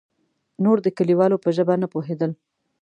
نور 0.63 0.77
د 0.85 0.87
کليوالو 0.97 1.41
په 1.43 1.49
ژبه 1.57 1.73
نه 1.81 1.87
پوهېدل. 1.93 2.31